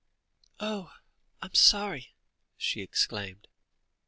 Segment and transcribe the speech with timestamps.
[0.59, 0.93] "Oh!
[1.43, 2.15] I am sorry,"
[2.57, 3.47] she exclaimed.